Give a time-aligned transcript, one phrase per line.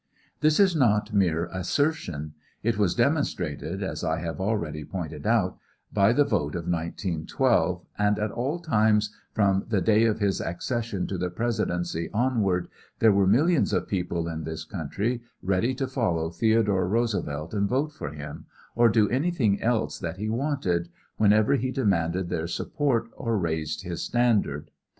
[0.39, 5.59] This is not mere assertion; it was demonstrated, as I have already pointed out,
[5.93, 11.05] by the vote of 1912, and at all times, from the day of his accession
[11.05, 12.67] to the Presidency onward,
[12.97, 17.91] there were millions of people in this country ready to follow Theodore Roosevelt and vote
[17.93, 23.37] for him, or do anything else that he wanted, whenever he demanded their support or
[23.37, 24.71] raised his standard.